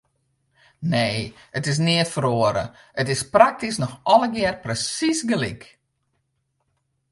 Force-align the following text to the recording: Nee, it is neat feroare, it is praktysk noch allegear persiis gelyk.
Nee, 0.93 1.19
it 1.59 1.67
is 1.71 1.79
neat 1.87 2.09
feroare, 2.13 2.65
it 3.03 3.07
is 3.15 3.25
praktysk 3.35 3.81
noch 3.83 3.95
allegear 4.13 4.55
persiis 4.63 5.19
gelyk. 5.31 5.61